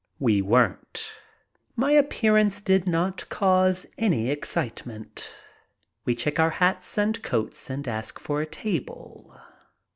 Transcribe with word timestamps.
We 0.17 0.41
weren't. 0.41 1.11
My 1.75 1.91
appearance 1.91 2.59
did 2.59 2.87
not 2.87 3.29
cause 3.29 3.85
any 3.99 4.31
excitement. 4.31 5.31
We 6.05 6.15
check 6.15 6.39
our 6.39 6.49
hats 6.57 6.97
and 6.97 7.21
coats 7.21 7.69
and 7.69 7.87
ask 7.87 8.17
for 8.19 8.41
a 8.41 8.47
table. 8.47 9.39